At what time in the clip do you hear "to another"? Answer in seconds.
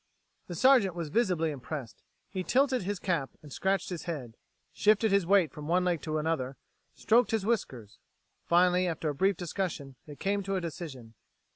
6.01-6.57